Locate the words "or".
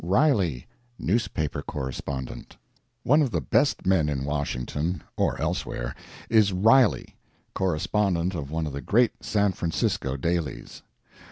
5.15-5.39